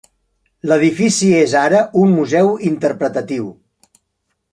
[0.69, 3.47] L'edifici és ara un museu interpretatiu.